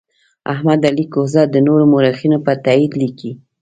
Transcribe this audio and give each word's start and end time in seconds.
احمد 0.53 0.81
علي 0.89 1.05
کهزاد 1.13 1.47
د 1.51 1.57
نورو 1.67 1.83
مورخینو 1.93 2.37
په 2.45 2.51
تایید 2.65 2.91
لیکي. 3.01 3.31